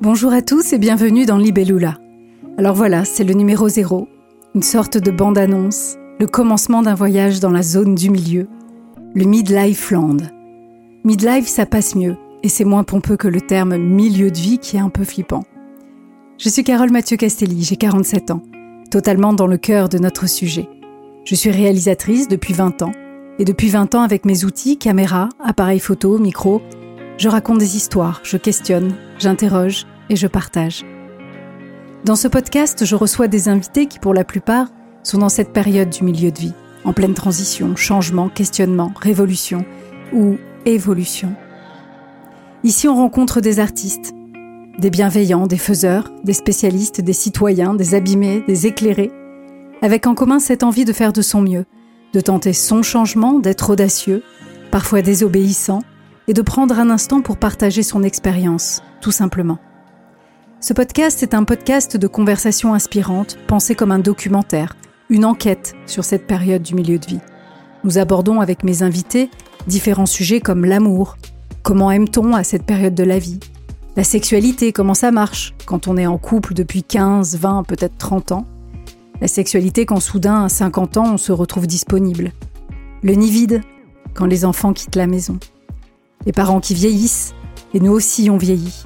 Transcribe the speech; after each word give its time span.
Bonjour 0.00 0.32
à 0.32 0.42
tous 0.42 0.72
et 0.72 0.78
bienvenue 0.78 1.26
dans 1.26 1.38
Libellula. 1.38 1.98
Alors 2.56 2.76
voilà, 2.76 3.04
c'est 3.04 3.24
le 3.24 3.34
numéro 3.34 3.68
zéro, 3.68 4.06
une 4.54 4.62
sorte 4.62 4.96
de 4.96 5.10
bande-annonce, 5.10 5.96
le 6.20 6.28
commencement 6.28 6.82
d'un 6.82 6.94
voyage 6.94 7.40
dans 7.40 7.50
la 7.50 7.62
zone 7.62 7.96
du 7.96 8.08
milieu, 8.08 8.46
le 9.16 9.24
Midlife 9.24 9.90
Land. 9.90 10.18
Midlife, 11.02 11.48
ça 11.48 11.66
passe 11.66 11.96
mieux, 11.96 12.16
et 12.44 12.48
c'est 12.48 12.64
moins 12.64 12.84
pompeux 12.84 13.16
que 13.16 13.26
le 13.26 13.40
terme 13.40 13.76
milieu 13.76 14.30
de 14.30 14.38
vie 14.38 14.58
qui 14.58 14.76
est 14.76 14.80
un 14.80 14.88
peu 14.88 15.02
flippant. 15.02 15.42
Je 16.38 16.48
suis 16.48 16.62
Carole 16.62 16.92
Mathieu 16.92 17.16
Castelli, 17.16 17.64
j'ai 17.64 17.76
47 17.76 18.30
ans, 18.30 18.42
totalement 18.92 19.32
dans 19.32 19.48
le 19.48 19.58
cœur 19.58 19.88
de 19.88 19.98
notre 19.98 20.28
sujet. 20.28 20.68
Je 21.24 21.34
suis 21.34 21.50
réalisatrice 21.50 22.28
depuis 22.28 22.54
20 22.54 22.82
ans, 22.82 22.92
et 23.40 23.44
depuis 23.44 23.68
20 23.68 23.96
ans 23.96 24.02
avec 24.02 24.24
mes 24.24 24.44
outils, 24.44 24.78
caméra, 24.78 25.28
appareil 25.42 25.80
photo, 25.80 26.18
micro, 26.18 26.62
je 27.18 27.28
raconte 27.28 27.58
des 27.58 27.76
histoires, 27.76 28.20
je 28.22 28.36
questionne, 28.36 28.94
j'interroge 29.18 29.86
et 30.08 30.16
je 30.16 30.28
partage. 30.28 30.84
Dans 32.04 32.14
ce 32.14 32.28
podcast, 32.28 32.84
je 32.84 32.94
reçois 32.94 33.26
des 33.26 33.48
invités 33.48 33.86
qui, 33.86 33.98
pour 33.98 34.14
la 34.14 34.24
plupart, 34.24 34.68
sont 35.02 35.18
dans 35.18 35.28
cette 35.28 35.52
période 35.52 35.90
du 35.90 36.04
milieu 36.04 36.30
de 36.30 36.38
vie, 36.38 36.54
en 36.84 36.92
pleine 36.92 37.14
transition, 37.14 37.74
changement, 37.74 38.28
questionnement, 38.28 38.92
révolution 39.00 39.64
ou 40.12 40.36
évolution. 40.64 41.34
Ici, 42.62 42.86
on 42.86 42.94
rencontre 42.94 43.40
des 43.40 43.58
artistes, 43.58 44.14
des 44.78 44.90
bienveillants, 44.90 45.48
des 45.48 45.58
faiseurs, 45.58 46.12
des 46.22 46.32
spécialistes, 46.32 47.00
des 47.00 47.12
citoyens, 47.12 47.74
des 47.74 47.96
abîmés, 47.96 48.44
des 48.46 48.68
éclairés, 48.68 49.10
avec 49.82 50.06
en 50.06 50.14
commun 50.14 50.38
cette 50.38 50.62
envie 50.62 50.84
de 50.84 50.92
faire 50.92 51.12
de 51.12 51.22
son 51.22 51.40
mieux, 51.40 51.64
de 52.12 52.20
tenter 52.20 52.52
son 52.52 52.82
changement, 52.82 53.40
d'être 53.40 53.70
audacieux, 53.70 54.22
parfois 54.70 55.02
désobéissant, 55.02 55.82
et 56.28 56.34
de 56.34 56.42
prendre 56.42 56.78
un 56.78 56.90
instant 56.90 57.22
pour 57.22 57.38
partager 57.38 57.82
son 57.82 58.02
expérience, 58.02 58.82
tout 59.00 59.10
simplement. 59.10 59.58
Ce 60.60 60.74
podcast 60.74 61.22
est 61.22 61.34
un 61.34 61.44
podcast 61.44 61.96
de 61.96 62.06
conversation 62.06 62.74
inspirante, 62.74 63.38
pensé 63.46 63.74
comme 63.74 63.92
un 63.92 63.98
documentaire, 63.98 64.76
une 65.08 65.24
enquête 65.24 65.74
sur 65.86 66.04
cette 66.04 66.26
période 66.26 66.62
du 66.62 66.74
milieu 66.74 66.98
de 66.98 67.06
vie. 67.06 67.20
Nous 67.82 67.96
abordons 67.96 68.40
avec 68.40 68.62
mes 68.62 68.82
invités 68.82 69.30
différents 69.66 70.06
sujets 70.06 70.40
comme 70.40 70.64
l'amour, 70.64 71.16
comment 71.62 71.90
aime-t-on 71.90 72.34
à 72.34 72.44
cette 72.44 72.64
période 72.64 72.94
de 72.94 73.04
la 73.04 73.18
vie, 73.18 73.40
la 73.96 74.04
sexualité, 74.04 74.72
comment 74.72 74.94
ça 74.94 75.10
marche 75.10 75.54
quand 75.64 75.88
on 75.88 75.96
est 75.96 76.06
en 76.06 76.18
couple 76.18 76.54
depuis 76.54 76.82
15, 76.82 77.36
20, 77.36 77.62
peut-être 77.62 77.96
30 77.96 78.32
ans, 78.32 78.46
la 79.20 79.28
sexualité 79.28 79.86
quand 79.86 80.00
soudain 80.00 80.44
à 80.44 80.48
50 80.48 80.96
ans 80.98 81.14
on 81.14 81.18
se 81.18 81.32
retrouve 81.32 81.66
disponible, 81.66 82.32
le 83.02 83.14
nid 83.14 83.30
vide 83.30 83.62
quand 84.14 84.26
les 84.26 84.44
enfants 84.44 84.72
quittent 84.72 84.96
la 84.96 85.06
maison 85.06 85.38
les 86.26 86.32
parents 86.32 86.60
qui 86.60 86.74
vieillissent, 86.74 87.34
et 87.74 87.80
nous 87.80 87.92
aussi 87.92 88.30
on 88.30 88.36
vieillit. 88.36 88.84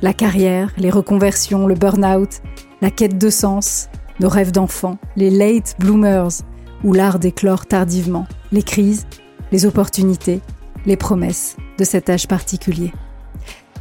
La 0.00 0.12
carrière, 0.12 0.72
les 0.78 0.90
reconversions, 0.90 1.66
le 1.66 1.74
burn-out, 1.74 2.40
la 2.80 2.90
quête 2.90 3.18
de 3.18 3.30
sens, 3.30 3.88
nos 4.20 4.28
rêves 4.28 4.52
d'enfants, 4.52 4.98
les 5.16 5.30
late 5.30 5.76
bloomers, 5.78 6.42
où 6.84 6.92
l'art 6.92 7.18
d'éclore 7.18 7.66
tardivement, 7.66 8.26
les 8.50 8.62
crises, 8.62 9.06
les 9.52 9.66
opportunités, 9.66 10.40
les 10.86 10.96
promesses 10.96 11.56
de 11.78 11.84
cet 11.84 12.10
âge 12.10 12.26
particulier. 12.26 12.92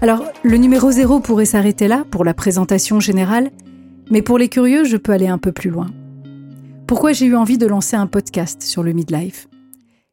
Alors, 0.02 0.24
le 0.44 0.58
numéro 0.58 0.92
zéro 0.92 1.20
pourrait 1.20 1.46
s'arrêter 1.46 1.88
là 1.88 2.06
pour 2.10 2.26
la 2.26 2.34
présentation 2.34 3.00
générale, 3.00 3.52
mais 4.10 4.22
pour 4.22 4.38
les 4.38 4.50
curieux, 4.50 4.84
je 4.84 4.98
peux 4.98 5.12
aller 5.12 5.28
un 5.28 5.38
peu 5.38 5.52
plus 5.52 5.70
loin. 5.70 5.90
Pourquoi 6.88 7.14
j'ai 7.14 7.26
eu 7.26 7.36
envie 7.36 7.58
de 7.58 7.68
lancer 7.68 7.96
un 7.96 8.08
podcast 8.08 8.62
sur 8.62 8.84
le 8.84 8.94
midlife? 8.94 9.48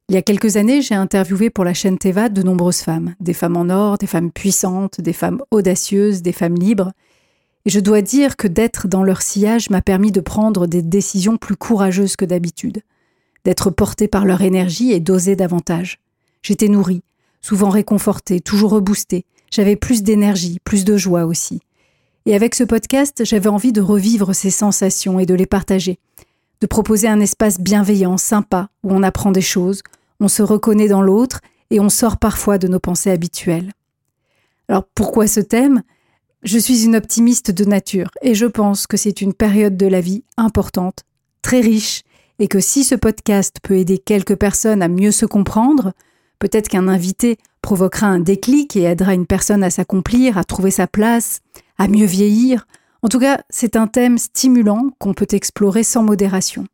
Il 0.09 0.15
y 0.15 0.19
a 0.19 0.23
quelques 0.23 0.57
années, 0.57 0.81
j'ai 0.81 0.95
interviewé 0.95 1.51
pour 1.51 1.65
la 1.65 1.75
chaîne 1.75 1.99
Teva 1.99 2.31
de 2.31 2.43
nombreuses 2.43 2.81
femmes, 2.81 3.15
des 3.21 3.35
femmes 3.35 3.59
en 3.59 3.69
or, 3.69 3.99
des 3.99 4.07
femmes 4.07 4.33
puissantes, 4.33 5.03
des 5.03 5.13
femmes 5.13 5.43
audacieuses, 5.51 6.23
des 6.23 6.33
femmes 6.33 6.55
libres. 6.55 6.93
Et 7.67 7.71
je 7.71 7.79
dois 7.79 8.01
dire 8.01 8.39
que 8.39 8.49
d'être 8.49 8.89
dans 8.89 9.03
leur 9.03 9.21
sillage 9.21 9.69
m'a 9.69 9.83
permis 9.83 10.11
de 10.11 10.23
prendre 10.23 10.67
des 10.67 10.81
décisions 10.81 11.37
plus 11.37 11.57
courageuses 11.57 12.17
que 12.17 12.25
d'habitude, 12.25 12.81
d'être 13.45 13.69
portée 13.69 14.09
par 14.09 14.25
leur 14.25 14.41
énergie 14.41 14.93
et 14.93 15.01
d'oser 15.01 15.37
davantage. 15.37 16.01
J'étais 16.41 16.69
nourrie, 16.69 17.03
souvent 17.43 17.69
réconfortée, 17.69 18.41
toujours 18.41 18.71
reboostée. 18.71 19.27
J'avais 19.51 19.77
plus 19.77 20.03
d'énergie, 20.03 20.59
plus 20.65 20.87
de 20.87 20.97
joie 20.97 21.27
aussi. 21.27 21.61
Et 22.25 22.35
avec 22.35 22.55
ce 22.55 22.65
podcast, 22.65 23.27
j'avais 23.27 23.49
envie 23.49 23.73
de 23.73 23.83
revivre 23.83 24.35
ces 24.35 24.51
sensations 24.51 25.21
et 25.21 25.27
de 25.27 25.35
les 25.35 25.47
partager, 25.47 25.99
de 26.63 26.67
proposer 26.67 27.09
un 27.09 27.21
espace 27.21 27.61
bienveillant, 27.61 28.17
sympa, 28.17 28.71
où 28.85 28.93
on 28.95 29.03
apprend 29.03 29.33
des 29.33 29.43
choses, 29.43 29.83
on 30.21 30.29
se 30.29 30.43
reconnaît 30.43 30.89
dans 30.89 31.03
l'autre 31.03 31.41
et 31.71 31.81
on 31.81 31.89
sort 31.89 32.19
parfois 32.19 32.59
de 32.59 32.69
nos 32.69 32.81
pensées 32.81 33.11
habituelles. 33.11 33.73
Alors 34.69 34.85
pourquoi 34.95 35.27
ce 35.27 35.41
thème? 35.41 35.83
Je 36.43 36.59
suis 36.59 36.85
une 36.85 36.97
optimiste 36.97 37.51
de 37.51 37.65
nature 37.65 38.11
et 38.23 38.35
je 38.35 38.47
pense 38.47 38.87
que 38.87 38.97
c'est 38.97 39.21
une 39.21 39.35
période 39.35 39.77
de 39.77 39.87
la 39.87 40.01
vie 40.01 40.25
importante, 40.37 41.05
très 41.43 41.61
riche, 41.61 42.03
et 42.39 42.47
que 42.47 42.61
si 42.61 42.85
ce 42.85 42.95
podcast 42.95 43.57
peut 43.63 43.77
aider 43.77 43.99
quelques 43.99 44.37
personnes 44.37 44.83
à 44.83 44.89
mieux 44.89 45.11
se 45.11 45.27
comprendre, 45.27 45.93
peut-être 46.39 46.69
qu'un 46.69 46.87
invité 46.87 47.37
provoquera 47.63 48.07
un 48.07 48.21
déclic 48.21 48.77
et 48.77 48.83
aidera 48.83 49.15
une 49.15 49.27
personne 49.27 49.65
à 49.65 49.71
s'accomplir, 49.71 50.39
à 50.39 50.45
trouver 50.45 50.71
sa 50.71 50.87
place, 50.87 51.41
à 51.79 51.89
mieux 51.89 52.07
vieillir. 52.07 52.67
En 53.03 53.09
tout 53.09 53.19
cas, 53.19 53.43
c'est 53.51 53.75
un 53.75 53.89
thème 53.89 54.19
stimulant 54.19 54.91
qu'on 54.99 55.15
peut 55.15 55.27
explorer 55.33 55.83
sans 55.83 56.05
modération. 56.05 56.67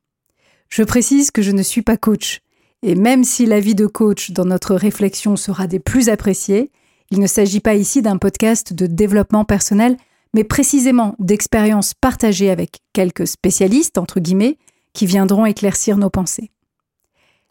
Je 0.69 0.82
précise 0.82 1.31
que 1.31 1.43
je 1.43 1.53
ne 1.53 1.62
suis 1.62 1.82
pas 1.82 1.97
coach, 1.97 2.41
et 2.87 2.95
même 2.95 3.25
si 3.25 3.47
l'avis 3.47 3.75
de 3.75 3.87
coach 3.87 4.31
dans 4.33 4.45
notre 4.45 4.75
réflexion 4.75 5.37
sera 5.37 5.67
des 5.67 5.78
plus 5.78 6.11
appréciés, 6.11 6.71
il 7.11 7.19
ne 7.19 7.27
s'agit 7.27 7.61
pas 7.61 7.77
ici 7.77 8.03
d'un 8.03 8.19
podcast 8.19 8.75
de 8.75 8.84
développement 8.87 9.47
personnel, 9.47 9.97
mais 10.34 10.45
précisément 10.45 11.15
d'expériences 11.19 11.94
partagées 11.94 12.50
avec 12.50 12.81
quelques 12.93 13.27
spécialistes, 13.27 13.97
entre 13.97 14.21
guillemets, 14.21 14.59
qui 14.93 15.06
viendront 15.06 15.47
éclaircir 15.47 15.97
nos 15.97 16.11
pensées. 16.11 16.50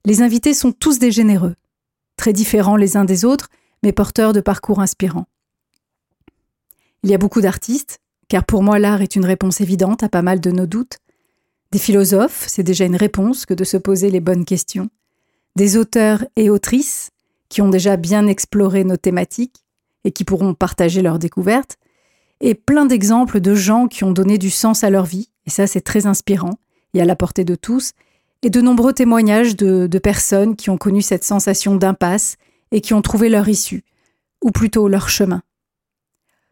Les 0.05 0.21
invités 0.21 0.53
sont 0.53 0.71
tous 0.71 0.99
des 0.99 1.11
généreux, 1.11 1.55
très 2.15 2.31
différents 2.31 2.75
les 2.75 2.95
uns 2.95 3.05
des 3.05 3.25
autres, 3.25 3.49
mais 3.81 3.91
porteurs 3.91 4.33
de 4.33 4.39
parcours 4.39 4.81
inspirants. 4.81 5.25
Il 7.01 7.09
y 7.09 7.15
a 7.15 7.17
beaucoup 7.17 7.41
d'artistes, 7.41 8.01
car 8.27 8.43
pour 8.43 8.61
moi 8.61 8.77
l'art 8.77 9.01
est 9.01 9.15
une 9.15 9.25
réponse 9.25 9.61
évidente 9.61 10.03
à 10.03 10.09
pas 10.09 10.21
mal 10.21 10.39
de 10.39 10.51
nos 10.51 10.67
doutes. 10.67 10.99
Des 11.71 11.79
philosophes, 11.79 12.45
c'est 12.47 12.61
déjà 12.61 12.85
une 12.85 12.95
réponse 12.95 13.47
que 13.47 13.55
de 13.55 13.63
se 13.63 13.77
poser 13.77 14.11
les 14.11 14.19
bonnes 14.19 14.45
questions 14.45 14.91
des 15.55 15.77
auteurs 15.77 16.25
et 16.35 16.49
autrices 16.49 17.11
qui 17.49 17.61
ont 17.61 17.69
déjà 17.69 17.97
bien 17.97 18.27
exploré 18.27 18.83
nos 18.83 18.97
thématiques 18.97 19.63
et 20.03 20.11
qui 20.11 20.23
pourront 20.23 20.53
partager 20.53 21.01
leurs 21.01 21.19
découvertes, 21.19 21.77
et 22.41 22.55
plein 22.55 22.85
d'exemples 22.85 23.39
de 23.39 23.55
gens 23.55 23.87
qui 23.87 24.03
ont 24.03 24.11
donné 24.11 24.37
du 24.37 24.49
sens 24.49 24.83
à 24.83 24.89
leur 24.89 25.05
vie, 25.05 25.29
et 25.45 25.49
ça 25.49 25.67
c'est 25.67 25.81
très 25.81 26.07
inspirant 26.07 26.59
et 26.93 27.01
à 27.01 27.05
la 27.05 27.15
portée 27.15 27.45
de 27.45 27.55
tous, 27.55 27.91
et 28.41 28.49
de 28.49 28.61
nombreux 28.61 28.93
témoignages 28.93 29.55
de, 29.55 29.99
personnes 29.99 30.55
qui 30.55 30.69
ont 30.69 30.77
connu 30.77 31.01
cette 31.01 31.23
sensation 31.23 31.75
d'impasse 31.75 32.35
et 32.71 32.81
qui 32.81 32.93
ont 32.93 33.01
trouvé 33.01 33.29
leur 33.29 33.47
issue, 33.47 33.83
ou 34.43 34.51
plutôt 34.51 34.87
leur 34.87 35.09
chemin. 35.09 35.41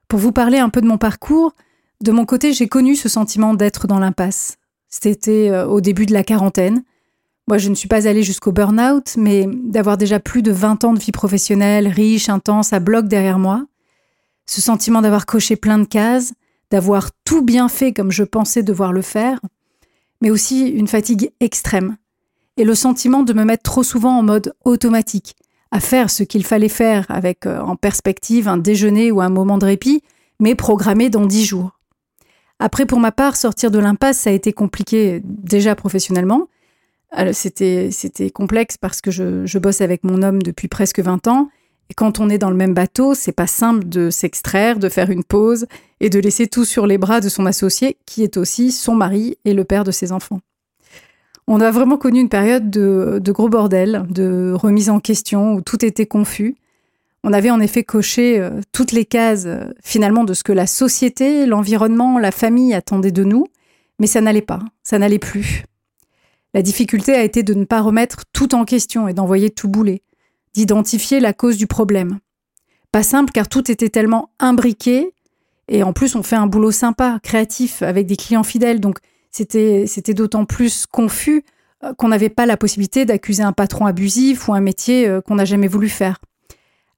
Pour 0.07 0.19
vous 0.19 0.31
parler 0.31 0.57
un 0.57 0.69
peu 0.69 0.81
de 0.81 0.87
mon 0.87 0.97
parcours, 0.97 1.53
de 2.01 2.11
mon 2.11 2.25
côté 2.25 2.53
j'ai 2.53 2.67
connu 2.67 2.95
ce 2.95 3.09
sentiment 3.09 3.53
d'être 3.53 3.87
dans 3.87 3.99
l'impasse. 3.99 4.57
C'était 4.87 5.49
euh, 5.49 5.67
au 5.67 5.81
début 5.81 6.05
de 6.05 6.13
la 6.13 6.23
quarantaine, 6.23 6.83
moi, 7.47 7.57
je 7.57 7.69
ne 7.69 7.75
suis 7.75 7.87
pas 7.87 8.07
allée 8.07 8.23
jusqu'au 8.23 8.51
burn-out, 8.51 9.15
mais 9.17 9.47
d'avoir 9.47 9.97
déjà 9.97 10.19
plus 10.19 10.41
de 10.41 10.51
20 10.51 10.83
ans 10.83 10.93
de 10.93 10.99
vie 10.99 11.11
professionnelle, 11.11 11.87
riche, 11.87 12.29
intense, 12.29 12.71
à 12.73 12.79
bloc 12.79 13.07
derrière 13.07 13.39
moi, 13.39 13.65
ce 14.45 14.61
sentiment 14.61 15.01
d'avoir 15.01 15.25
coché 15.25 15.55
plein 15.55 15.79
de 15.79 15.85
cases, 15.85 16.33
d'avoir 16.69 17.09
tout 17.25 17.41
bien 17.41 17.67
fait 17.67 17.93
comme 17.93 18.11
je 18.11 18.23
pensais 18.23 18.63
devoir 18.63 18.93
le 18.93 19.01
faire, 19.01 19.39
mais 20.21 20.29
aussi 20.29 20.67
une 20.67 20.87
fatigue 20.87 21.31
extrême, 21.39 21.97
et 22.57 22.63
le 22.63 22.75
sentiment 22.75 23.23
de 23.23 23.33
me 23.33 23.43
mettre 23.43 23.63
trop 23.63 23.83
souvent 23.83 24.17
en 24.17 24.23
mode 24.23 24.53
automatique, 24.63 25.35
à 25.71 25.79
faire 25.79 26.09
ce 26.09 26.23
qu'il 26.23 26.45
fallait 26.45 26.69
faire 26.69 27.05
avec 27.09 27.45
euh, 27.45 27.61
en 27.61 27.75
perspective 27.75 28.47
un 28.47 28.57
déjeuner 28.57 29.11
ou 29.11 29.21
un 29.21 29.29
moment 29.29 29.57
de 29.57 29.65
répit, 29.65 30.03
mais 30.39 30.55
programmé 30.55 31.09
dans 31.09 31.25
dix 31.25 31.45
jours. 31.45 31.79
Après, 32.59 32.85
pour 32.85 32.99
ma 32.99 33.11
part, 33.11 33.35
sortir 33.35 33.71
de 33.71 33.79
l'impasse, 33.79 34.19
ça 34.19 34.29
a 34.29 34.33
été 34.33 34.53
compliqué 34.53 35.21
déjà 35.23 35.75
professionnellement, 35.75 36.47
c'était, 37.33 37.89
c'était 37.91 38.29
complexe 38.29 38.77
parce 38.77 39.01
que 39.01 39.11
je, 39.11 39.45
je, 39.45 39.59
bosse 39.59 39.81
avec 39.81 40.03
mon 40.03 40.21
homme 40.21 40.41
depuis 40.41 40.67
presque 40.67 40.99
20 40.99 41.27
ans. 41.27 41.49
Et 41.89 41.93
quand 41.93 42.19
on 42.19 42.29
est 42.29 42.37
dans 42.37 42.49
le 42.49 42.55
même 42.55 42.73
bateau, 42.73 43.13
c'est 43.13 43.33
pas 43.33 43.47
simple 43.47 43.85
de 43.85 44.09
s'extraire, 44.09 44.79
de 44.79 44.87
faire 44.87 45.09
une 45.09 45.25
pause 45.25 45.65
et 45.99 46.09
de 46.09 46.19
laisser 46.19 46.47
tout 46.47 46.63
sur 46.63 46.87
les 46.87 46.97
bras 46.97 47.19
de 47.19 47.27
son 47.27 47.45
associé, 47.45 47.97
qui 48.05 48.23
est 48.23 48.37
aussi 48.37 48.71
son 48.71 48.95
mari 48.95 49.37
et 49.43 49.53
le 49.53 49.65
père 49.65 49.83
de 49.83 49.91
ses 49.91 50.13
enfants. 50.13 50.39
On 51.47 51.59
a 51.59 51.69
vraiment 51.69 51.97
connu 51.97 52.21
une 52.21 52.29
période 52.29 52.69
de, 52.69 53.19
de 53.21 53.31
gros 53.33 53.49
bordel, 53.49 54.05
de 54.09 54.53
remise 54.55 54.89
en 54.89 55.01
question, 55.01 55.55
où 55.55 55.61
tout 55.61 55.83
était 55.83 56.05
confus. 56.05 56.55
On 57.23 57.33
avait 57.33 57.51
en 57.51 57.59
effet 57.59 57.83
coché 57.83 58.39
euh, 58.39 58.61
toutes 58.71 58.93
les 58.93 59.05
cases, 59.05 59.45
euh, 59.45 59.65
finalement, 59.83 60.23
de 60.23 60.33
ce 60.33 60.43
que 60.43 60.53
la 60.53 60.67
société, 60.67 61.45
l'environnement, 61.45 62.19
la 62.19 62.31
famille 62.31 62.73
attendaient 62.73 63.11
de 63.11 63.25
nous, 63.25 63.47
mais 63.99 64.07
ça 64.07 64.21
n'allait 64.21 64.41
pas, 64.41 64.59
ça 64.83 64.97
n'allait 64.97 65.19
plus. 65.19 65.65
La 66.53 66.61
difficulté 66.61 67.13
a 67.13 67.23
été 67.23 67.43
de 67.43 67.53
ne 67.53 67.65
pas 67.65 67.81
remettre 67.81 68.23
tout 68.33 68.55
en 68.55 68.65
question 68.65 69.07
et 69.07 69.13
d'envoyer 69.13 69.49
tout 69.49 69.69
bouler, 69.69 70.03
d'identifier 70.53 71.19
la 71.19 71.33
cause 71.33 71.57
du 71.57 71.67
problème. 71.67 72.19
Pas 72.91 73.03
simple 73.03 73.31
car 73.31 73.47
tout 73.47 73.71
était 73.71 73.89
tellement 73.89 74.31
imbriqué 74.39 75.13
Et 75.69 75.83
en 75.83 75.93
plus, 75.93 76.15
on 76.15 76.23
fait 76.23 76.35
un 76.35 76.47
boulot 76.47 76.71
sympa, 76.71 77.19
créatif, 77.23 77.81
avec 77.81 78.05
des 78.05 78.17
clients 78.17 78.43
fidèles. 78.43 78.81
Donc, 78.81 78.99
c'était, 79.29 79.85
d'autant 80.13 80.43
plus 80.43 80.85
confus 80.85 81.45
euh, 81.83 81.93
qu'on 81.93 82.09
n'avait 82.09 82.29
pas 82.29 82.45
la 82.45 82.57
possibilité 82.57 83.05
d'accuser 83.05 83.43
un 83.43 83.53
patron 83.53 83.85
abusif 83.85 84.49
ou 84.49 84.53
un 84.53 84.59
métier 84.59 85.07
euh, 85.07 85.21
qu'on 85.21 85.35
n'a 85.35 85.45
jamais 85.45 85.69
voulu 85.69 85.87
faire. 85.87 86.19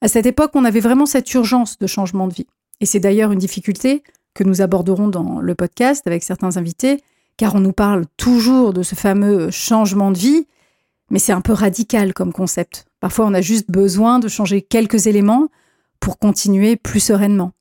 À 0.02 0.08
cette 0.08 0.26
époque, 0.26 0.52
on 0.56 0.66
avait 0.66 0.80
vraiment 0.80 1.06
cette 1.06 1.32
urgence 1.34 1.78
de 1.78 1.86
changement 1.86 2.28
de 2.28 2.34
vie. 2.34 2.48
Et 2.82 2.88
c'est 2.88 3.00
d'ailleurs 3.00 3.32
une 3.32 3.40
difficulté 3.40 4.02
que 4.34 4.44
nous 4.44 4.62
aborderons 4.62 5.08
dans 5.08 5.40
le 5.40 5.56
podcast 5.56 6.08
avec 6.08 6.24
certains 6.24 6.58
invités, 6.58 7.02
car 7.38 7.56
on 7.56 7.60
nous 7.60 7.74
parle 7.74 8.06
toujours 8.18 8.74
de 8.74 8.84
ce 8.84 8.96
fameux 8.96 9.52
changement 9.52 10.12
de 10.12 10.18
vie, 10.18 10.48
mais 11.10 11.20
c'est 11.20 11.34
un 11.34 11.42
peu 11.42 11.54
radical 11.54 12.14
comme 12.14 12.34
concept. 12.34 12.86
Parfois, 13.00 13.26
on 13.26 13.34
a 13.34 13.42
juste 13.42 13.70
besoin 13.70 14.20
de 14.20 14.28
changer 14.28 14.62
quelques 14.62 15.08
éléments 15.08 15.50
pour 16.00 16.20
continuer 16.20 16.76
plus 16.76 17.00
sereinement. 17.00 17.52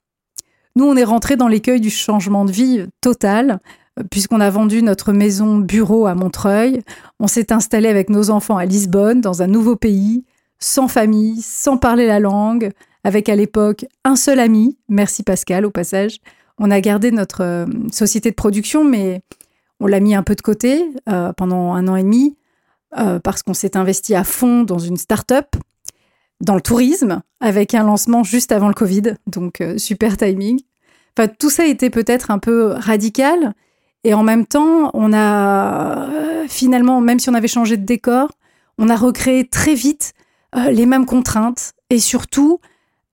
Nous, 0.76 0.84
on 0.84 0.96
est 0.96 1.04
rentré 1.04 1.36
dans 1.36 1.48
l'écueil 1.48 1.80
du 1.80 1.90
changement 1.90 2.44
de 2.44 2.52
vie 2.52 2.86
total, 3.00 3.60
puisqu'on 4.10 4.40
a 4.40 4.50
vendu 4.50 4.82
notre 4.82 5.12
maison 5.12 5.58
bureau 5.58 6.06
à 6.06 6.14
Montreuil, 6.14 6.80
on 7.20 7.26
s'est 7.26 7.52
installé 7.52 7.88
avec 7.88 8.08
nos 8.08 8.30
enfants 8.30 8.56
à 8.56 8.64
Lisbonne, 8.64 9.20
dans 9.20 9.42
un 9.42 9.46
nouveau 9.46 9.76
pays, 9.76 10.24
sans 10.58 10.88
famille, 10.88 11.42
sans 11.42 11.76
parler 11.76 12.06
la 12.06 12.20
langue, 12.20 12.70
avec 13.04 13.28
à 13.28 13.36
l'époque 13.36 13.84
un 14.04 14.16
seul 14.16 14.38
ami, 14.38 14.78
merci 14.88 15.22
Pascal 15.22 15.66
au 15.66 15.70
passage. 15.70 16.18
On 16.58 16.70
a 16.70 16.80
gardé 16.80 17.10
notre 17.10 17.42
euh, 17.42 17.66
société 17.90 18.30
de 18.30 18.36
production, 18.36 18.84
mais 18.84 19.22
on 19.82 19.88
l'a 19.88 19.98
mis 19.98 20.14
un 20.14 20.22
peu 20.22 20.36
de 20.36 20.40
côté 20.40 20.88
euh, 21.08 21.32
pendant 21.32 21.74
un 21.74 21.88
an 21.88 21.96
et 21.96 22.04
demi, 22.04 22.36
euh, 22.96 23.18
parce 23.18 23.42
qu'on 23.42 23.52
s'est 23.52 23.76
investi 23.76 24.14
à 24.14 24.22
fond 24.22 24.62
dans 24.62 24.78
une 24.78 24.96
start-up, 24.96 25.56
dans 26.40 26.54
le 26.54 26.60
tourisme, 26.60 27.20
avec 27.40 27.74
un 27.74 27.82
lancement 27.82 28.22
juste 28.22 28.52
avant 28.52 28.68
le 28.68 28.74
Covid, 28.74 29.14
donc 29.26 29.60
super 29.76 30.16
timing. 30.16 30.60
Enfin, 31.18 31.28
tout 31.38 31.50
ça 31.50 31.66
était 31.66 31.90
peut-être 31.90 32.30
un 32.30 32.38
peu 32.38 32.74
radical, 32.76 33.54
et 34.04 34.14
en 34.14 34.22
même 34.22 34.46
temps, 34.46 34.90
on 34.94 35.12
a 35.12 36.08
finalement, 36.48 37.00
même 37.00 37.18
si 37.18 37.28
on 37.28 37.34
avait 37.34 37.48
changé 37.48 37.76
de 37.76 37.84
décor, 37.84 38.30
on 38.78 38.88
a 38.88 38.96
recréé 38.96 39.48
très 39.48 39.74
vite 39.74 40.12
les 40.54 40.86
mêmes 40.86 41.06
contraintes 41.06 41.72
et 41.90 41.98
surtout, 41.98 42.60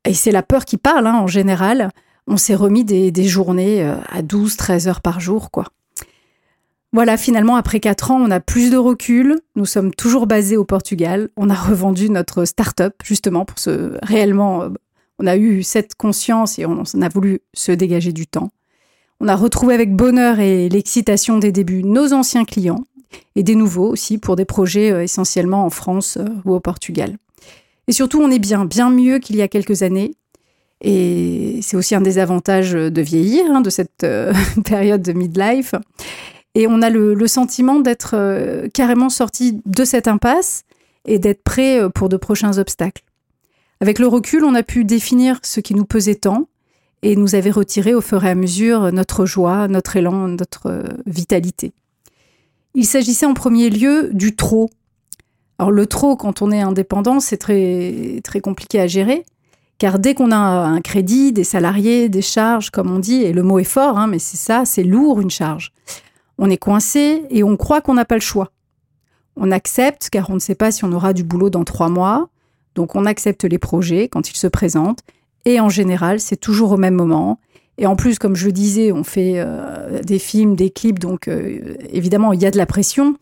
et 0.05 0.13
c'est 0.13 0.31
la 0.31 0.43
peur 0.43 0.65
qui 0.65 0.77
parle 0.77 1.05
hein, 1.07 1.15
en 1.15 1.27
général, 1.27 1.91
on 2.27 2.37
s'est 2.37 2.55
remis 2.55 2.83
des, 2.83 3.23
journées 3.23 3.83
à 4.09 4.21
12, 4.21 4.57
13 4.57 4.87
heures 4.87 5.01
par 5.01 5.19
jour, 5.19 5.51
quoi. 5.51 5.65
Voilà, 6.91 7.17
finalement, 7.17 7.55
après 7.55 7.79
quatre 7.79 8.09
ans, 8.09 8.19
on 8.19 8.31
a 8.31 8.39
plus 8.39 8.71
de 8.71 8.77
recul. 8.77 9.39
Nous 9.55 9.65
sommes 9.65 9.93
toujours 9.93 10.25
basés 10.25 10.57
au 10.57 10.65
Portugal. 10.65 11.29
On 11.37 11.49
a 11.49 11.55
revendu 11.55 12.09
notre 12.09 12.45
start-up, 12.45 12.95
justement, 13.03 13.45
pour 13.45 13.59
se 13.59 13.97
réellement. 14.03 14.63
Euh, 14.63 14.69
on 15.19 15.27
a 15.27 15.37
eu 15.37 15.63
cette 15.63 15.95
conscience 15.95 16.57
et 16.57 16.65
on, 16.65 16.83
a 17.01 17.09
voulu 17.09 17.41
se 17.53 17.71
dégager 17.71 18.11
du 18.11 18.25
temps. 18.25 18.51
On 19.19 19.27
a 19.27 19.35
retrouvé 19.35 19.73
avec 19.73 19.93
bonheur 19.93 20.39
et 20.39 20.69
l'excitation 20.69 21.37
des 21.37 21.51
débuts 21.51 21.83
nos 21.83 22.13
anciens 22.13 22.45
clients 22.45 22.85
et 23.35 23.43
des 23.43 23.55
nouveaux 23.55 23.89
aussi 23.89 24.17
pour 24.17 24.37
des 24.37 24.45
projets 24.45 24.91
euh, 24.91 25.03
essentiellement 25.03 25.65
en 25.65 25.69
France 25.69 26.17
euh, 26.17 26.25
ou 26.45 26.53
au 26.53 26.59
Portugal. 26.59 27.17
Et 27.87 27.91
surtout, 27.91 28.21
on 28.21 28.31
est 28.31 28.39
bien, 28.39 28.65
bien 28.65 28.89
mieux 28.89 29.19
qu'il 29.19 29.35
y 29.35 29.41
a 29.41 29.47
quelques 29.47 29.83
années. 29.83 30.15
Et 30.81 31.59
c'est 31.61 31.75
aussi 31.75 31.93
un 31.93 32.01
des 32.01 32.17
avantages 32.17 32.71
de 32.71 33.01
vieillir, 33.01 33.45
hein, 33.51 33.61
de 33.61 33.69
cette 33.69 34.07
période 34.63 35.01
de 35.01 35.11
midlife. 35.11 35.75
Et 36.55 36.67
on 36.67 36.81
a 36.81 36.89
le, 36.89 37.27
sentiment 37.27 37.79
d'être 37.79 38.15
euh, 38.15 38.67
carrément 38.73 39.09
sorti 39.09 39.61
de 39.65 39.85
cette 39.85 40.07
impasse 40.07 40.63
et 41.05 41.19
d'être 41.19 41.43
prêt 41.43 41.79
euh, 41.79 41.89
pour 41.89 42.09
de 42.09 42.17
prochains 42.17 42.57
obstacles. 42.57 43.03
Avec 43.81 43.99
le 43.99 44.07
recul, 44.07 44.43
on 44.43 44.55
a 44.55 44.63
pu 44.63 44.83
définir 44.83 45.39
ce 45.43 45.59
qui 45.59 45.73
nous 45.73 45.85
pesait 45.85 46.15
tant 46.15 46.47
et 47.01 47.15
nous 47.15 47.35
avait 47.35 47.51
retiré 47.51 47.93
au 47.93 48.01
fur 48.01 48.25
et 48.25 48.29
à 48.29 48.35
mesure 48.35 48.91
notre 48.91 49.25
joie, 49.25 49.67
notre 49.67 49.95
élan, 49.95 50.27
notre 50.27 50.67
euh, 50.67 50.83
vitalité. 51.05 51.71
Il 52.73 52.85
s'agissait 52.85 53.25
en 53.25 53.33
premier 53.33 53.69
lieu 53.69 54.09
du 54.11 54.35
trop. 54.35 54.69
Alors 55.59 55.71
le 55.71 55.85
trop, 55.85 56.15
quand 56.15 56.41
on 56.41 56.51
est 56.51 56.61
indépendant, 56.61 57.19
c'est 57.19 57.37
très, 57.37 58.21
très 58.23 58.39
compliqué 58.41 58.79
à 58.79 58.87
gérer, 58.87 59.25
car 59.77 59.99
dès 59.99 60.13
qu'on 60.13 60.31
a 60.31 60.37
un 60.37 60.81
crédit, 60.81 61.31
des 61.31 61.43
salariés, 61.43 62.09
des 62.09 62.21
charges, 62.21 62.69
comme 62.69 62.91
on 62.91 62.99
dit, 62.99 63.23
et 63.23 63.33
le 63.33 63.43
mot 63.43 63.59
est 63.59 63.63
fort, 63.63 63.97
hein, 63.97 64.07
mais 64.07 64.19
c'est 64.19 64.37
ça, 64.37 64.65
c'est 64.65 64.83
lourd 64.83 65.19
une 65.21 65.31
charge. 65.31 65.71
On 66.39 66.49
est 66.49 66.57
coincé 66.57 67.25
et 67.29 67.43
on 67.43 67.57
croit 67.57 67.81
qu'on 67.81 67.93
n'a 67.93 68.05
pas 68.05 68.15
le 68.15 68.21
choix. 68.21 68.51
On 69.35 69.51
accepte 69.51 70.09
car 70.09 70.29
on 70.29 70.35
ne 70.35 70.39
sait 70.39 70.55
pas 70.55 70.71
si 70.71 70.85
on 70.85 70.91
aura 70.93 71.13
du 71.13 71.23
boulot 71.23 71.49
dans 71.49 71.65
trois 71.65 71.89
mois. 71.89 72.29
Donc 72.75 72.95
on 72.95 73.05
accepte 73.05 73.43
les 73.43 73.59
projets 73.59 74.07
quand 74.07 74.29
ils 74.29 74.37
se 74.37 74.47
présentent. 74.47 75.01
Et 75.43 75.59
en 75.59 75.69
général, 75.69 76.21
c'est 76.21 76.37
toujours 76.37 76.71
au 76.71 76.77
même 76.77 76.95
moment. 76.95 77.39
Et 77.77 77.85
en 77.85 77.95
plus, 77.95 78.19
comme 78.19 78.35
je 78.35 78.49
disais, 78.49 78.91
on 78.91 79.03
fait 79.03 79.33
euh, 79.35 80.01
des 80.01 80.19
films, 80.19 80.55
des 80.55 80.69
clips, 80.69 80.99
donc 80.99 81.27
euh, 81.27 81.75
évidemment, 81.89 82.33
il 82.33 82.41
y 82.41 82.45
a 82.45 82.51
de 82.51 82.57
la 82.57 82.65
pression, 82.65 83.15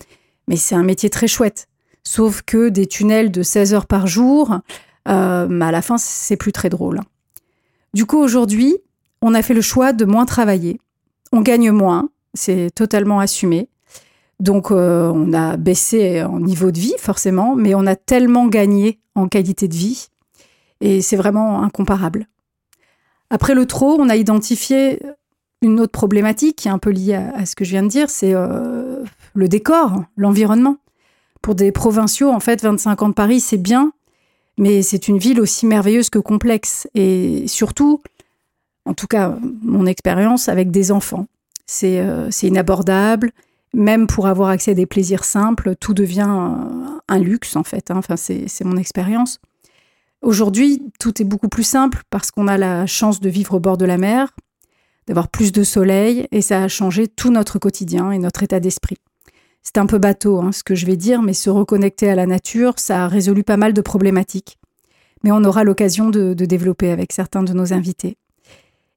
mais 0.47 0.55
c'est 0.55 0.75
un 0.75 0.83
métier 0.83 1.09
très 1.09 1.27
chouette. 1.27 1.67
Sauf 2.03 2.41
que 2.41 2.69
des 2.69 2.87
tunnels 2.87 3.31
de 3.31 3.43
16 3.43 3.73
heures 3.73 3.85
par 3.85 4.07
jour, 4.07 4.59
euh, 5.07 5.61
à 5.61 5.71
la 5.71 5.81
fin, 5.81 5.97
c'est 5.97 6.37
plus 6.37 6.51
très 6.51 6.69
drôle. 6.69 7.01
Du 7.93 8.05
coup, 8.05 8.17
aujourd'hui, 8.17 8.77
on 9.21 9.33
a 9.33 9.41
fait 9.41 9.53
le 9.53 9.61
choix 9.61 9.93
de 9.93 10.05
moins 10.05 10.25
travailler. 10.25 10.79
On 11.31 11.41
gagne 11.41 11.71
moins, 11.71 12.09
c'est 12.33 12.69
totalement 12.73 13.19
assumé. 13.19 13.69
Donc 14.39 14.71
euh, 14.71 15.11
on 15.13 15.33
a 15.33 15.57
baissé 15.57 16.21
en 16.23 16.39
niveau 16.39 16.71
de 16.71 16.79
vie 16.79 16.93
forcément, 16.99 17.55
mais 17.55 17.73
on 17.73 17.85
a 17.87 17.95
tellement 17.95 18.47
gagné 18.47 18.99
en 19.15 19.27
qualité 19.27 19.67
de 19.67 19.75
vie 19.75 20.07
et 20.79 21.01
c'est 21.01 21.15
vraiment 21.15 21.63
incomparable. 21.63 22.27
Après 23.29 23.55
le 23.55 23.65
trop, 23.65 23.99
on 23.99 24.09
a 24.09 24.15
identifié 24.15 25.01
une 25.61 25.79
autre 25.79 25.91
problématique 25.91 26.57
qui 26.57 26.67
est 26.67 26.71
un 26.71 26.77
peu 26.77 26.91
liée 26.91 27.15
à, 27.15 27.45
ce 27.45 27.55
que 27.55 27.65
je 27.65 27.71
viens 27.71 27.83
de 27.83 27.87
dire, 27.87 28.09
c'est 28.09 28.33
euh, 28.33 29.03
le 29.33 29.47
décor, 29.47 30.03
l'environnement. 30.15 30.77
Pour 31.41 31.55
des 31.55 31.71
provinciaux, 31.71 32.29
en 32.29 32.39
fait, 32.39 32.61
25 32.61 33.01
ans 33.01 33.09
de 33.09 33.13
Paris, 33.13 33.39
c'est 33.39 33.57
bien, 33.57 33.91
mais 34.57 34.81
c'est 34.81 35.07
une 35.07 35.17
ville 35.17 35.41
aussi 35.41 35.65
merveilleuse 35.65 36.09
que 36.09 36.19
complexe 36.19 36.87
et 36.93 37.47
surtout, 37.47 38.01
en 38.85 38.93
tout 38.93 39.07
cas 39.07 39.37
mon 39.63 39.85
expérience, 39.85 40.47
avec 40.47 40.71
des 40.71 40.91
enfants. 40.91 41.27
Euh, 41.83 42.27
c'est 42.31 42.47
inabordable. 42.47 43.31
Même 43.73 44.07
pour 44.07 44.27
avoir 44.27 44.49
accès 44.49 44.71
à 44.71 44.73
des 44.73 44.85
plaisirs 44.85 45.23
simples, 45.23 45.75
tout 45.75 45.93
devient 45.93 46.27
un 47.07 47.19
luxe 47.19 47.55
en 47.55 47.63
fait. 47.63 47.91
Hein. 47.91 47.97
Enfin, 47.97 48.15
c'est 48.15 48.63
mon 48.63 48.77
expérience. 48.77 49.39
Aujourd'hui, 50.21 50.81
tout 50.99 51.21
est 51.21 51.25
beaucoup 51.25 51.49
plus 51.49 51.63
simple 51.63 52.01
parce 52.09 52.31
qu'on 52.31 52.47
a 52.47 52.57
la 52.57 52.87
chance 52.87 53.19
de 53.19 53.29
vivre 53.29 53.55
au 53.55 53.59
bord 53.59 53.77
de 53.77 53.85
la 53.85 53.97
mer, 53.97 54.33
d'avoir 55.05 55.27
plus 55.27 55.51
de 55.51 55.63
soleil, 55.63 56.27
et 56.31 56.41
ça 56.41 56.63
a 56.63 56.67
changé 56.67 57.07
tout 57.07 57.29
notre 57.29 57.59
quotidien 57.59 58.11
et 58.11 58.17
notre 58.17 58.41
état 58.41 58.59
d'esprit. 58.59 58.97
C'est 59.61 59.77
un 59.77 59.85
peu 59.85 59.99
bateau 59.99 60.39
hein, 60.39 60.51
ce 60.51 60.63
que 60.63 60.73
je 60.73 60.85
vais 60.85 60.97
dire, 60.97 61.21
mais 61.21 61.33
se 61.33 61.49
reconnecter 61.49 62.09
à 62.09 62.15
la 62.15 62.25
nature, 62.25 62.73
ça 62.77 63.03
a 63.03 63.07
résolu 63.07 63.43
pas 63.43 63.57
mal 63.57 63.73
de 63.73 63.81
problématiques. 63.81 64.57
Mais 65.23 65.31
on 65.31 65.43
aura 65.43 65.63
l'occasion 65.63 66.09
de 66.09 66.33
développer 66.33 66.89
avec 66.89 67.11
certains 67.11 67.43
de 67.43 67.53
nos 67.53 67.73
invités. 67.73 68.17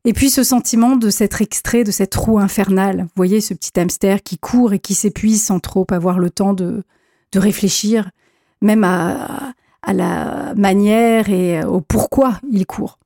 Et 0.04 0.12
puis 0.14 0.30
ce 0.30 0.42
sentiment 0.42 0.96
de 0.96 1.10
s'être 1.10 1.42
extrait 1.42 1.84
de 1.84 1.90
cette 1.90 2.14
roue 2.14 2.38
infernale. 2.38 3.02
Vous 3.02 3.16
voyez 3.16 3.40
ce 3.40 3.52
petit 3.52 3.78
hamster 3.78 4.22
qui 4.22 4.38
court 4.38 4.72
et 4.72 4.78
qui 4.78 4.94
s'épuise 4.94 5.42
sans 5.42 5.60
trop 5.60 5.86
avoir 5.90 6.18
le 6.18 6.30
temps 6.30 6.54
de, 6.54 6.82
réfléchir, 7.34 8.10
même 8.62 8.82
à, 8.82 9.52
à, 9.82 9.92
la 9.92 10.54
manière 10.56 11.28
et 11.28 11.62
au 11.64 11.80
pourquoi 11.80 12.40
il 12.50 12.66
court. 12.66 12.98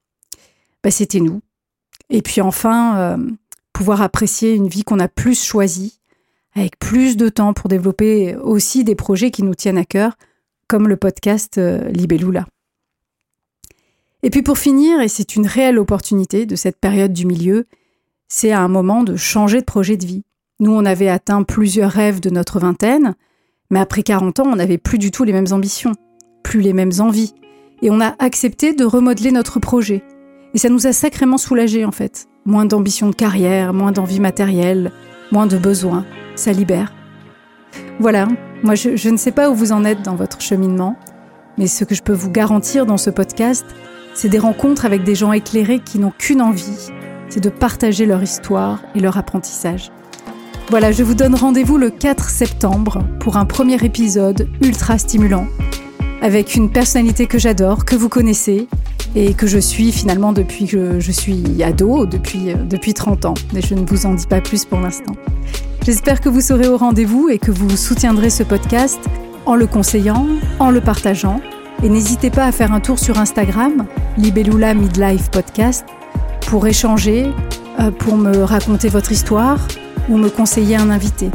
Bah, 0.82 0.90
C'était 0.90 1.20
nous. 1.20 1.40
Et 2.10 2.22
puis 2.22 2.40
enfin, 2.40 2.98
euh, 2.98 3.30
pouvoir 3.72 4.02
apprécier 4.02 4.54
une 4.54 4.68
vie 4.68 4.84
qu'on 4.84 5.00
a 5.00 5.08
plus 5.08 5.42
choisie, 5.42 5.98
avec 6.54 6.78
plus 6.78 7.16
de 7.16 7.28
temps 7.28 7.54
pour 7.54 7.68
développer 7.68 8.36
aussi 8.36 8.84
des 8.84 8.94
projets 8.94 9.30
qui 9.30 9.42
nous 9.42 9.54
tiennent 9.54 9.78
à 9.78 9.84
cœur, 9.84 10.16
comme 10.68 10.88
le 10.88 10.96
podcast 10.96 11.58
euh, 11.58 11.88
Libellula. 11.88 12.46
Et 14.24 14.30
puis 14.30 14.40
pour 14.40 14.56
finir, 14.56 15.02
et 15.02 15.08
c'est 15.08 15.36
une 15.36 15.46
réelle 15.46 15.78
opportunité 15.78 16.46
de 16.46 16.56
cette 16.56 16.80
période 16.80 17.12
du 17.12 17.26
milieu, 17.26 17.66
c'est 18.26 18.52
à 18.52 18.60
un 18.62 18.68
moment 18.68 19.04
de 19.04 19.16
changer 19.16 19.60
de 19.60 19.66
projet 19.66 19.98
de 19.98 20.06
vie. 20.06 20.24
Nous, 20.60 20.72
on 20.72 20.86
avait 20.86 21.10
atteint 21.10 21.42
plusieurs 21.42 21.90
rêves 21.90 22.20
de 22.20 22.30
notre 22.30 22.58
vingtaine, 22.58 23.16
mais 23.70 23.80
après 23.80 24.02
40 24.02 24.40
ans, 24.40 24.46
on 24.46 24.56
n'avait 24.56 24.78
plus 24.78 24.96
du 24.96 25.10
tout 25.10 25.24
les 25.24 25.34
mêmes 25.34 25.52
ambitions, 25.52 25.92
plus 26.42 26.62
les 26.62 26.72
mêmes 26.72 26.92
envies. 27.00 27.34
Et 27.82 27.90
on 27.90 28.00
a 28.00 28.14
accepté 28.18 28.72
de 28.72 28.86
remodeler 28.86 29.30
notre 29.30 29.60
projet. 29.60 30.02
Et 30.54 30.58
ça 30.58 30.70
nous 30.70 30.86
a 30.86 30.94
sacrément 30.94 31.36
soulagés 31.36 31.84
en 31.84 31.92
fait. 31.92 32.26
Moins 32.46 32.64
d'ambition 32.64 33.10
de 33.10 33.14
carrière, 33.14 33.74
moins 33.74 33.92
d'envie 33.92 34.20
matérielle, 34.20 34.90
moins 35.32 35.46
de 35.46 35.58
besoins. 35.58 36.06
Ça 36.34 36.52
libère. 36.52 36.94
Voilà, 38.00 38.26
moi 38.62 38.74
je, 38.74 38.96
je 38.96 39.10
ne 39.10 39.18
sais 39.18 39.32
pas 39.32 39.50
où 39.50 39.54
vous 39.54 39.72
en 39.72 39.84
êtes 39.84 40.00
dans 40.00 40.16
votre 40.16 40.40
cheminement, 40.40 40.96
mais 41.58 41.66
ce 41.66 41.84
que 41.84 41.94
je 41.94 42.02
peux 42.02 42.14
vous 42.14 42.30
garantir 42.30 42.86
dans 42.86 42.96
ce 42.96 43.10
podcast, 43.10 43.66
c'est 44.14 44.28
des 44.28 44.38
rencontres 44.38 44.84
avec 44.84 45.02
des 45.04 45.14
gens 45.14 45.32
éclairés 45.32 45.80
qui 45.80 45.98
n'ont 45.98 46.12
qu'une 46.16 46.40
envie, 46.40 46.90
c'est 47.28 47.40
de 47.40 47.50
partager 47.50 48.06
leur 48.06 48.22
histoire 48.22 48.80
et 48.94 49.00
leur 49.00 49.18
apprentissage. 49.18 49.90
Voilà, 50.70 50.92
je 50.92 51.02
vous 51.02 51.14
donne 51.14 51.34
rendez-vous 51.34 51.76
le 51.76 51.90
4 51.90 52.30
septembre 52.30 53.04
pour 53.20 53.36
un 53.36 53.44
premier 53.44 53.84
épisode 53.84 54.48
ultra 54.62 54.98
stimulant, 54.98 55.46
avec 56.22 56.54
une 56.54 56.70
personnalité 56.70 57.26
que 57.26 57.38
j'adore, 57.38 57.84
que 57.84 57.96
vous 57.96 58.08
connaissez, 58.08 58.68
et 59.14 59.34
que 59.34 59.46
je 59.46 59.58
suis 59.58 59.92
finalement 59.92 60.32
depuis 60.32 60.66
que 60.66 61.00
je 61.00 61.12
suis 61.12 61.62
ado, 61.62 62.06
depuis, 62.06 62.50
euh, 62.50 62.56
depuis 62.64 62.94
30 62.94 63.26
ans. 63.26 63.34
Mais 63.52 63.60
je 63.60 63.74
ne 63.74 63.86
vous 63.86 64.06
en 64.06 64.14
dis 64.14 64.26
pas 64.26 64.40
plus 64.40 64.64
pour 64.64 64.80
l'instant. 64.80 65.12
J'espère 65.84 66.20
que 66.20 66.28
vous 66.28 66.40
serez 66.40 66.66
au 66.66 66.76
rendez-vous 66.76 67.28
et 67.28 67.38
que 67.38 67.50
vous 67.50 67.76
soutiendrez 67.76 68.30
ce 68.30 68.42
podcast 68.42 68.98
en 69.46 69.54
le 69.54 69.66
conseillant, 69.66 70.26
en 70.58 70.70
le 70.70 70.80
partageant. 70.80 71.40
Et 71.82 71.88
n'hésitez 71.88 72.30
pas 72.30 72.44
à 72.44 72.52
faire 72.52 72.72
un 72.72 72.80
tour 72.80 72.98
sur 72.98 73.18
Instagram, 73.18 73.86
Libellula 74.16 74.74
Midlife 74.74 75.30
Podcast, 75.30 75.84
pour 76.46 76.66
échanger, 76.66 77.26
euh, 77.80 77.90
pour 77.90 78.16
me 78.16 78.42
raconter 78.42 78.88
votre 78.88 79.12
histoire 79.12 79.58
ou 80.08 80.16
me 80.16 80.28
conseiller 80.28 80.76
un 80.76 80.90
invité. 80.90 81.30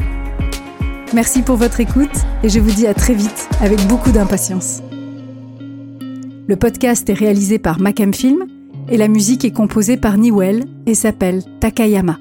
Merci 1.13 1.41
pour 1.41 1.55
votre 1.55 1.79
écoute 1.79 2.25
et 2.43 2.49
je 2.49 2.59
vous 2.59 2.71
dis 2.71 2.87
à 2.87 2.93
très 2.93 3.13
vite 3.13 3.49
avec 3.61 3.85
beaucoup 3.87 4.11
d'impatience. 4.11 4.81
Le 6.47 6.55
podcast 6.55 7.09
est 7.09 7.13
réalisé 7.13 7.59
par 7.59 7.79
Macam 7.79 8.13
Film 8.13 8.45
et 8.89 8.97
la 8.97 9.07
musique 9.07 9.45
est 9.45 9.51
composée 9.51 9.97
par 9.97 10.17
Niwell 10.17 10.65
et 10.85 10.95
s'appelle 10.95 11.43
Takayama. 11.59 12.17